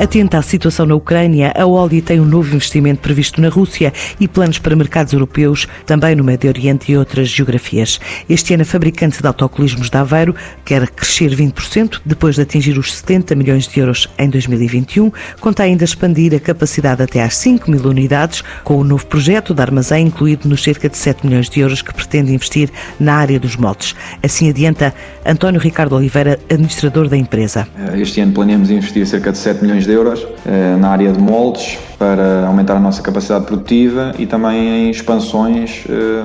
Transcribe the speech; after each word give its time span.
Atenta 0.00 0.38
à 0.38 0.42
situação 0.42 0.84
na 0.84 0.96
Ucrânia, 0.96 1.52
a 1.56 1.64
Oli 1.64 2.02
tem 2.02 2.18
um 2.18 2.24
novo 2.24 2.56
investimento 2.56 3.00
previsto 3.00 3.40
na 3.40 3.48
Rússia 3.48 3.92
e 4.18 4.26
planos 4.26 4.58
para 4.58 4.74
mercados 4.74 5.12
europeus, 5.12 5.68
também 5.86 6.16
no 6.16 6.24
Médio 6.24 6.50
Oriente 6.50 6.90
e 6.90 6.96
outras 6.96 7.28
geografias. 7.28 8.00
Este 8.28 8.52
ano, 8.52 8.62
a 8.62 8.66
fabricante 8.66 9.20
de 9.20 9.26
autocolismos 9.26 9.90
de 9.90 9.96
Aveiro 9.96 10.34
quer 10.64 10.88
crescer 10.88 11.30
20% 11.30 12.00
depois 12.04 12.34
de 12.34 12.42
atingir 12.42 12.76
os 12.78 12.94
70 12.94 13.36
milhões 13.36 13.68
de 13.68 13.78
euros 13.78 14.08
em 14.18 14.28
2021. 14.28 15.12
Conta 15.40 15.62
ainda 15.62 15.84
expandir 15.84 16.34
a 16.34 16.40
capacidade 16.40 17.02
até 17.02 17.22
às 17.22 17.36
5 17.36 17.70
mil 17.70 17.82
unidades, 17.84 18.42
com 18.64 18.76
o 18.78 18.84
novo 18.84 19.06
projeto 19.06 19.54
de 19.54 19.62
armazém 19.62 20.06
incluído 20.06 20.48
nos 20.48 20.64
cerca 20.64 20.88
de 20.88 20.96
7 20.96 21.24
milhões 21.24 21.48
de 21.48 21.60
euros 21.60 21.80
que 21.80 21.94
pretende 21.94 22.32
investir 22.32 22.70
na 22.98 23.14
área 23.14 23.38
dos 23.38 23.54
moldes. 23.56 23.94
Assim 24.20 24.48
adianta 24.48 24.92
António 25.24 25.60
Ricardo 25.60 25.94
Oliveira, 25.94 26.40
administrador 26.50 27.08
da 27.08 27.16
empresa. 27.16 27.68
Este 27.94 28.20
ano 28.20 28.32
planeamos 28.32 28.70
investir 28.70 29.06
cerca 29.06 29.30
de 29.30 29.38
7 29.38 29.62
milhões 29.62 29.81
de 29.86 29.92
euros 29.92 30.26
eh, 30.46 30.76
na 30.78 30.90
área 30.90 31.12
de 31.12 31.18
moldes 31.18 31.78
para 32.02 32.48
aumentar 32.48 32.74
a 32.74 32.80
nossa 32.80 33.00
capacidade 33.00 33.44
produtiva 33.46 34.12
e 34.18 34.26
também 34.26 34.86
em 34.86 34.90
expansões 34.90 35.84
eh, 35.88 36.24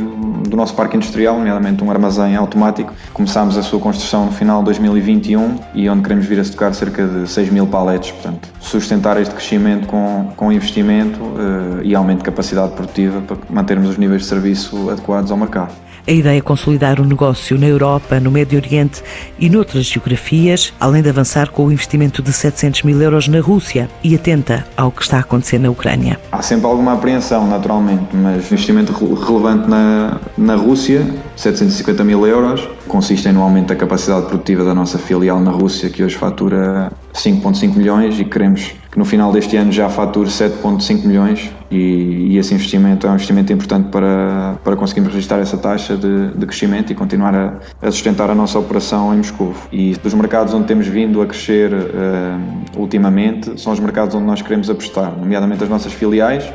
do 0.49 0.57
nosso 0.57 0.73
parque 0.73 0.97
industrial, 0.97 1.37
nomeadamente 1.37 1.83
um 1.83 1.91
armazém 1.91 2.35
automático. 2.35 2.91
Começámos 3.13 3.55
a 3.59 3.61
sua 3.61 3.79
construção 3.79 4.25
no 4.25 4.31
final 4.31 4.57
de 4.61 4.65
2021 4.65 5.59
e 5.75 5.87
onde 5.87 6.01
queremos 6.01 6.25
vir 6.25 6.39
a 6.39 6.43
tocar 6.43 6.73
cerca 6.73 7.05
de 7.05 7.29
6 7.29 7.51
mil 7.51 7.67
paletes. 7.67 8.09
Portanto, 8.09 8.49
sustentar 8.59 9.21
este 9.21 9.35
crescimento 9.35 9.85
com, 9.85 10.31
com 10.35 10.51
investimento 10.51 11.19
eh, 11.19 11.81
e 11.83 11.93
aumento 11.93 12.19
de 12.19 12.23
capacidade 12.23 12.71
produtiva 12.71 13.21
para 13.21 13.37
mantermos 13.47 13.89
os 13.89 13.97
níveis 13.99 14.23
de 14.23 14.29
serviço 14.29 14.89
adequados 14.89 15.29
ao 15.29 15.37
mercado. 15.37 15.73
A 16.07 16.11
ideia 16.13 16.37
é 16.37 16.41
consolidar 16.41 17.01
o 17.01 17.03
negócio 17.03 17.57
na 17.57 17.67
Europa, 17.67 18.17
no 18.17 18.31
Médio 18.31 18.57
Oriente 18.57 19.03
e 19.37 19.49
noutras 19.49 19.87
geografias, 19.87 20.73
além 20.79 21.03
de 21.03 21.09
avançar 21.09 21.49
com 21.49 21.65
o 21.65 21.71
investimento 21.71 22.21
de 22.21 22.31
700 22.31 22.83
mil 22.83 23.01
euros 23.01 23.27
na 23.27 23.41
Rússia 23.41 23.89
e 24.01 24.15
atenta 24.15 24.65
ao 24.77 24.89
que 24.89 25.01
está 25.01 25.17
a 25.17 25.19
acontecer 25.19 25.59
na 25.59 25.66
Ucrânia. 25.69 26.19
Há 26.31 26.41
sempre 26.41 26.65
alguma 26.65 26.93
apreensão, 26.93 27.47
naturalmente, 27.47 28.07
mas 28.13 28.45
investimento 28.45 28.93
relevante 29.15 29.69
na, 29.69 30.17
na 30.37 30.55
Rússia, 30.55 31.05
750 31.37 32.03
mil 32.03 32.25
euros, 32.25 32.67
consiste 32.87 33.31
no 33.31 33.43
aumento 33.43 33.67
da 33.67 33.75
capacidade 33.75 34.25
produtiva 34.25 34.63
da 34.63 34.73
nossa 34.73 34.97
filial 34.97 35.39
na 35.39 35.51
Rússia, 35.51 35.87
que 35.89 36.03
hoje 36.03 36.15
fatura 36.15 36.91
5,5 37.13 37.75
milhões 37.75 38.19
e 38.19 38.25
queremos 38.25 38.73
que 38.91 38.97
no 38.97 39.05
final 39.05 39.31
deste 39.31 39.55
ano 39.55 39.71
já 39.71 39.87
fature 39.87 40.27
7,5 40.27 41.05
milhões 41.05 41.51
e, 41.69 42.31
e, 42.31 42.37
esse 42.37 42.53
investimento 42.55 43.05
é 43.05 43.11
um 43.11 43.13
investimento 43.13 43.53
importante 43.53 43.89
para, 43.89 44.55
para 44.63 44.75
conseguirmos 44.75 45.13
registrar 45.13 45.37
essa 45.37 45.57
taxa 45.57 45.95
de, 45.95 46.31
de 46.31 46.45
crescimento 46.47 46.91
e 46.91 46.95
continuar 46.95 47.35
a, 47.35 47.59
a, 47.81 47.91
sustentar 47.91 48.31
a 48.31 48.35
nossa 48.35 48.57
operação 48.57 49.13
em 49.13 49.17
Moscou. 49.17 49.53
E 49.71 49.93
dos 50.01 50.15
mercados 50.15 50.53
onde 50.55 50.65
temos 50.65 50.87
vindo 50.87 51.21
a 51.21 51.27
crescer 51.27 51.71
uh, 51.71 52.79
ultimamente 52.79 53.61
são 53.61 53.73
os 53.73 53.79
mercados 53.79 54.15
onde 54.15 54.25
nós 54.25 54.41
queremos 54.41 54.67
apostar, 54.69 55.15
nomeadamente 55.15 55.63
as 55.63 55.69
nossas 55.69 55.93
filiais, 55.93 56.51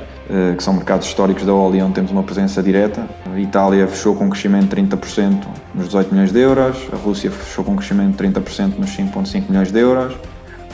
que 0.57 0.63
são 0.63 0.73
mercados 0.75 1.07
históricos 1.07 1.45
da 1.45 1.53
Oli, 1.53 1.83
onde 1.83 1.95
temos 1.95 2.11
uma 2.11 2.23
presença 2.23 2.63
direta. 2.63 3.07
A 3.33 3.39
Itália 3.39 3.87
fechou 3.87 4.15
com 4.15 4.25
um 4.25 4.31
crescimento 4.31 4.75
de 4.75 4.83
30% 4.83 5.45
nos 5.75 5.87
18 5.87 6.13
milhões 6.13 6.33
de 6.33 6.39
euros, 6.39 6.77
a 6.93 6.97
Rússia 6.97 7.31
fechou 7.31 7.65
com 7.65 7.73
um 7.73 7.77
crescimento 7.77 8.23
de 8.23 8.29
30% 8.31 8.79
nos 8.79 8.91
5,5 8.97 9.49
milhões 9.49 9.71
de 9.71 9.79
euros, 9.79 10.15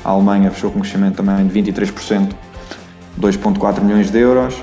a 0.05 0.11
Alemanha 0.11 0.51
fechou 0.51 0.71
com 0.71 0.79
um 0.79 0.83
crescimento 0.83 1.17
também 1.17 1.47
de 1.47 1.73
23%, 1.73 2.31
2,4 3.21 3.81
milhões 3.83 4.11
de 4.11 4.19
euros. 4.19 4.55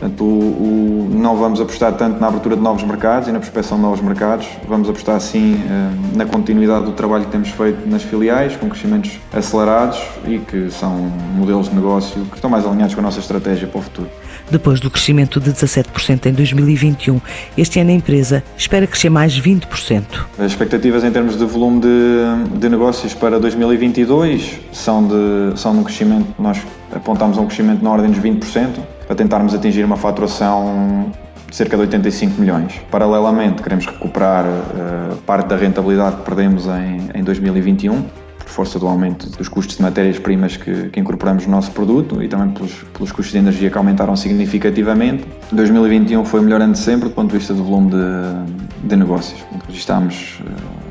Portanto, 0.00 0.24
o, 0.24 1.08
o, 1.08 1.10
não 1.12 1.36
vamos 1.36 1.60
apostar 1.60 1.92
tanto 1.92 2.18
na 2.18 2.28
abertura 2.28 2.56
de 2.56 2.62
novos 2.62 2.82
mercados 2.82 3.28
e 3.28 3.32
na 3.32 3.38
prospecção 3.38 3.76
de 3.76 3.82
novos 3.82 4.00
mercados, 4.00 4.48
vamos 4.66 4.88
apostar 4.88 5.20
sim 5.20 5.62
eh, 5.68 6.16
na 6.16 6.24
continuidade 6.24 6.86
do 6.86 6.92
trabalho 6.92 7.26
que 7.26 7.30
temos 7.30 7.50
feito 7.50 7.86
nas 7.86 8.02
filiais, 8.02 8.56
com 8.56 8.66
crescimentos 8.70 9.20
acelerados 9.30 10.00
e 10.26 10.38
que 10.38 10.70
são 10.70 10.96
modelos 11.36 11.68
de 11.68 11.74
negócio 11.74 12.24
que 12.24 12.36
estão 12.36 12.48
mais 12.48 12.66
alinhados 12.66 12.94
com 12.94 13.02
a 13.02 13.04
nossa 13.04 13.20
estratégia 13.20 13.68
para 13.68 13.78
o 13.78 13.82
futuro. 13.82 14.08
Depois 14.50 14.80
do 14.80 14.90
crescimento 14.90 15.38
de 15.38 15.52
17% 15.52 16.26
em 16.26 16.32
2021, 16.32 17.20
este 17.56 17.78
ano 17.78 17.90
a 17.90 17.92
empresa 17.92 18.42
espera 18.56 18.84
crescer 18.84 19.08
mais 19.08 19.40
20%. 19.40 20.02
As 20.38 20.46
expectativas 20.46 21.04
em 21.04 21.10
termos 21.12 21.38
de 21.38 21.44
volume 21.44 21.80
de, 21.80 22.58
de 22.58 22.68
negócios 22.68 23.14
para 23.14 23.38
2022 23.38 24.58
são 24.72 25.06
de, 25.06 25.58
são 25.58 25.72
de 25.72 25.78
um 25.78 25.84
crescimento, 25.84 26.26
nós 26.36 26.60
apontamos 26.92 27.38
um 27.38 27.46
crescimento 27.46 27.82
na 27.82 27.90
ordem 27.90 28.10
dos 28.10 28.20
20%, 28.20 28.80
para 29.06 29.14
tentarmos 29.14 29.54
atingir 29.54 29.84
uma 29.84 29.96
faturação 29.96 31.12
de 31.48 31.54
cerca 31.54 31.76
de 31.76 31.82
85 31.82 32.40
milhões. 32.40 32.80
Paralelamente, 32.90 33.62
queremos 33.62 33.86
recuperar 33.86 34.44
uh, 34.46 35.16
parte 35.26 35.48
da 35.48 35.56
rentabilidade 35.56 36.16
que 36.16 36.22
perdemos 36.22 36.66
em, 36.66 37.20
em 37.20 37.22
2021 37.22 38.04
força 38.50 38.78
do 38.78 38.86
aumento 38.86 39.28
dos 39.30 39.48
custos 39.48 39.76
de 39.76 39.82
matérias-primas 39.82 40.56
que, 40.56 40.88
que, 40.90 41.00
incorporamos 41.00 41.46
no 41.46 41.52
nosso 41.52 41.70
produto 41.70 42.22
e 42.22 42.28
também 42.28 42.50
pelos, 42.50 42.72
pelos, 42.92 43.12
custos 43.12 43.32
de 43.32 43.38
energia 43.38 43.70
que 43.70 43.78
aumentaram 43.78 44.16
significativamente. 44.16 45.24
2021 45.52 46.24
foi 46.24 46.40
o 46.40 46.42
melhor 46.42 46.60
ano 46.60 46.72
de 46.72 46.78
sempre 46.78 47.08
do 47.08 47.14
ponto 47.14 47.30
de 47.30 47.38
vista 47.38 47.54
do 47.54 47.64
volume 47.64 47.90
de, 47.90 48.88
de 48.88 48.96
negócios. 48.96 49.40
Registámos 49.66 50.40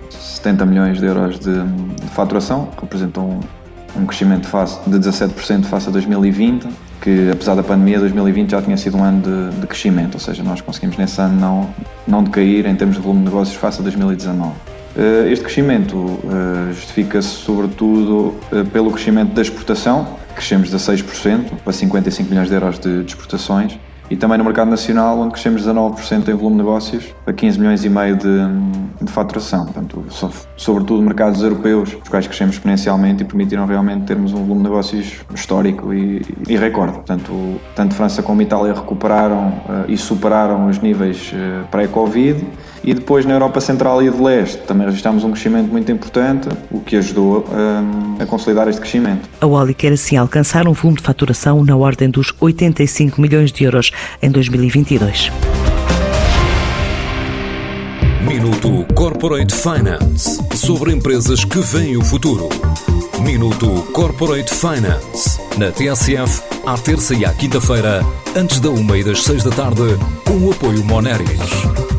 70 0.09 0.65
milhões 0.65 0.99
de 0.99 1.05
euros 1.05 1.39
de, 1.39 1.53
de 1.53 2.07
faturação, 2.07 2.67
que 2.75 2.81
representam 2.81 3.39
um, 3.95 4.05
crescimento 4.05 4.47
de 4.87 4.97
17% 4.97 5.63
face 5.65 5.89
a 5.89 5.91
2020 5.91 6.67
que 7.01 7.29
apesar 7.31 7.55
da 7.55 7.63
pandemia 7.63 7.99
2020 7.99 8.51
já 8.51 8.61
tinha 8.61 8.75
sido 8.75 8.97
um 8.97 9.03
ano 9.03 9.21
de, 9.21 9.59
de, 9.61 9.67
crescimento, 9.67 10.15
ou 10.15 10.19
seja, 10.19 10.43
nós 10.43 10.59
conseguimos 10.61 10.97
nesse 10.97 11.21
ano 11.21 11.39
não, 11.39 11.69
não 12.05 12.23
decair 12.23 12.65
em 12.65 12.75
termos 12.75 12.97
de 12.97 13.01
volume 13.01 13.21
de 13.21 13.25
negócios 13.29 13.55
face 13.55 13.79
a 13.79 13.83
2019. 13.83 14.51
Eh, 14.99 15.31
este 15.31 15.45
crescimento 15.45 16.19
eh, 16.25 16.73
justifica-se 16.73 17.29
sobretudo 17.29 18.35
eh, 18.51 18.65
pelo 18.65 18.91
crescimento 18.91 19.33
da 19.33 19.41
exportação, 19.41 20.05
crescemos 20.35 20.69
16% 20.69 21.51
para 21.63 21.71
55 21.71 22.29
milhões 22.29 22.49
de 22.49 22.55
euros 22.55 22.77
de 22.79 23.05
exportações, 23.05 23.79
e 24.11 24.17
também 24.17 24.37
no 24.37 24.43
mercado 24.43 24.69
nacional, 24.69 25.17
onde 25.19 25.31
crescemos 25.31 25.61
19% 25.65 26.27
em 26.27 26.33
volume 26.33 26.57
de 26.57 26.63
negócios, 26.63 27.15
a 27.25 27.31
15 27.31 27.59
milhões 27.59 27.85
e 27.85 27.89
meio 27.89 28.17
de, 28.17 28.39
de 29.01 29.09
faturação. 29.09 29.65
Portanto, 29.65 30.03
sobretudo 30.57 31.01
mercados 31.01 31.41
europeus, 31.43 31.95
os 32.03 32.09
quais 32.09 32.27
crescemos 32.27 32.55
exponencialmente 32.55 33.23
e 33.23 33.25
permitiram 33.25 33.65
realmente 33.67 34.05
termos 34.05 34.33
um 34.33 34.37
volume 34.37 34.63
de 34.63 34.63
negócios 34.63 35.21
histórico 35.33 35.93
e, 35.93 36.23
e 36.49 36.57
recorde. 36.57 36.95
Portanto, 36.95 37.31
tanto 37.75 37.93
França 37.93 38.23
como 38.23 38.41
Itália 38.41 38.73
recuperaram 38.73 39.53
e 39.87 39.95
superaram 39.95 40.67
os 40.67 40.79
níveis 40.79 41.31
pré-Covid 41.69 42.43
e 42.83 42.93
depois 42.93 43.25
na 43.25 43.33
Europa 43.33 43.61
Central 43.61 44.01
e 44.01 44.09
de 44.09 44.21
Leste 44.21 44.57
também 44.59 44.85
registramos 44.85 45.23
um 45.23 45.31
crescimento 45.31 45.69
muito 45.69 45.91
importante, 45.91 46.49
o 46.71 46.79
que 46.79 46.95
ajudou 46.95 47.45
um, 47.49 48.21
a 48.21 48.25
consolidar 48.25 48.67
este 48.67 48.81
crescimento. 48.81 49.29
A 49.41 49.47
Oli 49.47 49.73
quer 49.73 49.93
assim 49.93 50.17
alcançar 50.17 50.67
um 50.67 50.73
volume 50.73 50.97
de 50.97 51.03
faturação 51.03 51.63
na 51.63 51.75
ordem 51.75 52.09
dos 52.09 52.33
85 52.39 53.19
milhões 53.21 53.51
de 53.51 53.63
euros 53.63 53.91
em 54.21 54.29
2022. 54.29 55.31
Minuto 58.21 58.85
Corporate 58.93 59.53
Finance 59.53 60.39
sobre 60.55 60.93
empresas 60.93 61.43
que 61.43 61.59
veem 61.59 61.97
o 61.97 62.03
futuro. 62.03 62.49
Minuto 63.23 63.67
Corporate 63.91 64.53
Finance 64.53 65.39
na 65.57 65.71
TSF, 65.71 66.41
à 66.65 66.77
terça 66.77 67.13
e 67.13 67.25
à 67.25 67.33
quinta-feira, 67.33 68.05
antes 68.35 68.59
da 68.59 68.69
uma 68.69 68.97
e 68.97 69.03
das 69.03 69.23
seis 69.23 69.43
da 69.43 69.51
tarde, 69.51 69.97
com 70.25 70.37
o 70.37 70.51
apoio 70.51 70.83
Moneris. 70.85 71.98